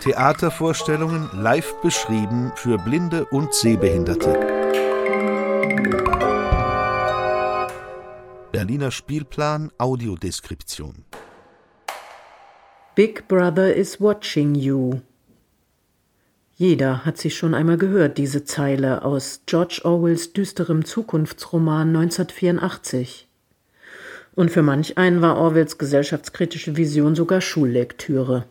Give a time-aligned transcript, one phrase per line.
[0.00, 4.32] Theatervorstellungen live beschrieben für Blinde und Sehbehinderte.
[8.50, 11.04] Berliner Spielplan Audiodeskription.
[12.94, 15.00] Big Brother is watching you.
[16.56, 23.28] Jeder hat sie schon einmal gehört, diese Zeile aus George Orwells düsterem Zukunftsroman 1984.
[24.34, 28.46] Und für manch einen war Orwells gesellschaftskritische Vision sogar Schullektüre.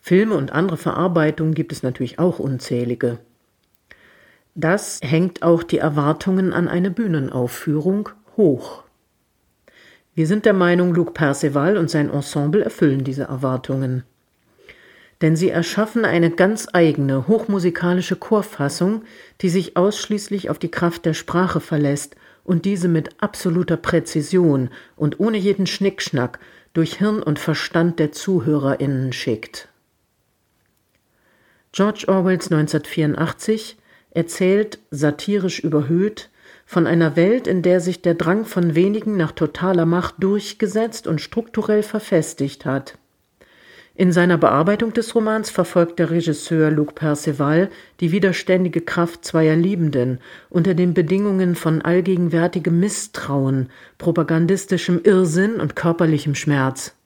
[0.00, 3.18] Filme und andere Verarbeitungen gibt es natürlich auch unzählige.
[4.54, 8.84] Das hängt auch die Erwartungen an eine Bühnenaufführung hoch.
[10.14, 14.04] Wir sind der Meinung, Luc Perceval und sein Ensemble erfüllen diese Erwartungen.
[15.22, 19.02] Denn sie erschaffen eine ganz eigene, hochmusikalische Chorfassung,
[19.40, 25.18] die sich ausschließlich auf die Kraft der Sprache verlässt und diese mit absoluter Präzision und
[25.18, 26.38] ohne jeden Schnickschnack
[26.74, 29.68] durch Hirn und Verstand der ZuhörerInnen schickt.
[31.72, 33.76] George Orwells 1984
[34.10, 36.30] erzählt, satirisch überhöht,
[36.66, 41.20] von einer Welt, in der sich der Drang von wenigen nach totaler Macht durchgesetzt und
[41.20, 42.96] strukturell verfestigt hat.
[43.96, 50.18] In seiner Bearbeitung des Romans verfolgt der Regisseur Luc Perceval die widerständige Kraft zweier Liebenden
[50.50, 56.96] unter den Bedingungen von allgegenwärtigem Misstrauen, propagandistischem Irrsinn und körperlichem Schmerz.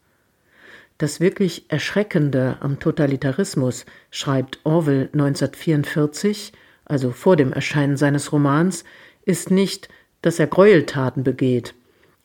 [0.96, 6.54] Das wirklich Erschreckende am Totalitarismus, schreibt Orwell 1944,
[6.86, 8.84] also vor dem Erscheinen seines Romans,
[9.26, 9.90] ist nicht,
[10.22, 11.74] dass er Gräueltaten begeht,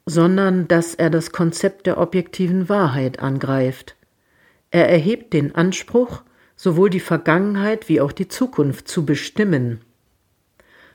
[0.05, 3.97] sondern dass er das Konzept der objektiven Wahrheit angreift.
[4.73, 6.23] Er erhebt den Anspruch,
[6.55, 9.81] sowohl die Vergangenheit wie auch die Zukunft zu bestimmen.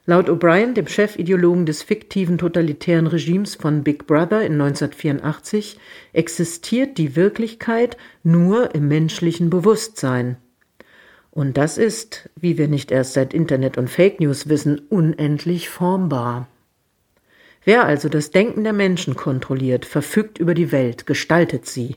[0.05, 5.79] Laut O'Brien, dem Chefideologen des fiktiven totalitären Regimes von Big Brother in 1984,
[6.13, 10.39] existiert die Wirklichkeit nur im menschlichen Bewusstsein.
[11.31, 16.49] Und das ist, wie wir nicht erst seit Internet und Fake News wissen, unendlich formbar.
[17.63, 21.95] Wer also das Denken der Menschen kontrolliert, verfügt über die Welt, gestaltet sie.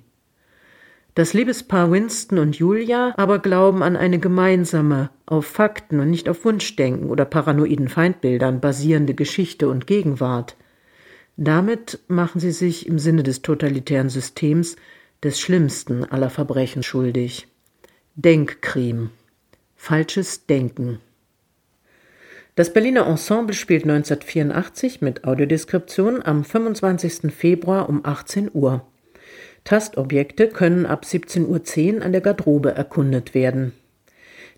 [1.13, 6.45] Das Liebespaar Winston und Julia aber glauben an eine gemeinsame, auf Fakten und nicht auf
[6.45, 10.55] Wunschdenken oder paranoiden Feindbildern basierende Geschichte und Gegenwart.
[11.35, 14.77] Damit machen sie sich im Sinne des totalitären Systems
[15.22, 17.47] des schlimmsten aller Verbrechen schuldig.
[18.16, 19.09] Denkkrim.
[19.75, 20.99] Falsches Denken.
[22.55, 27.33] Das Berliner Ensemble spielt 1984 mit Audiodeskription am 25.
[27.33, 28.85] Februar um 18 Uhr.
[29.63, 33.73] Tastobjekte können ab 17.10 Uhr an der Garderobe erkundet werden.